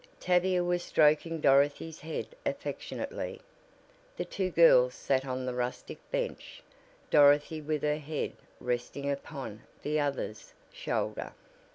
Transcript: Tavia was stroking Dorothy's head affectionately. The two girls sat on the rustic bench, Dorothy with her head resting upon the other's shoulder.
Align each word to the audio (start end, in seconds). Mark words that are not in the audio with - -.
Tavia 0.19 0.63
was 0.63 0.81
stroking 0.81 1.41
Dorothy's 1.41 1.99
head 1.99 2.25
affectionately. 2.43 3.39
The 4.17 4.25
two 4.25 4.49
girls 4.49 4.95
sat 4.95 5.27
on 5.27 5.45
the 5.45 5.53
rustic 5.53 5.99
bench, 6.09 6.63
Dorothy 7.11 7.61
with 7.61 7.83
her 7.83 7.99
head 7.99 8.31
resting 8.59 9.11
upon 9.11 9.61
the 9.83 9.99
other's 9.99 10.53
shoulder. 10.73 11.33